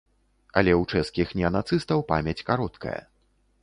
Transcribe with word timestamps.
Але 0.61 0.71
ў 0.81 1.03
чэшскіх 1.03 1.35
неанацыстаў 1.43 2.05
памяць 2.11 2.39
кароткая. 2.53 3.01